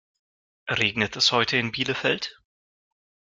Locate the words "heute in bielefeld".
1.31-2.41